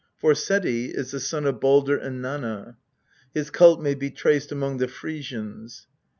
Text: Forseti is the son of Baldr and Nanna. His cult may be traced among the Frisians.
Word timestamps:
Forseti 0.19 0.89
is 0.89 1.11
the 1.11 1.19
son 1.19 1.45
of 1.45 1.59
Baldr 1.59 1.95
and 2.03 2.23
Nanna. 2.23 2.75
His 3.35 3.51
cult 3.51 3.79
may 3.79 3.93
be 3.93 4.09
traced 4.09 4.51
among 4.51 4.77
the 4.77 4.87
Frisians. 4.87 5.85